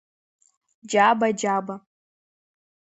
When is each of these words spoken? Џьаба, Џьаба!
Џьаба, 0.89 1.27
Џьаба! 1.39 1.75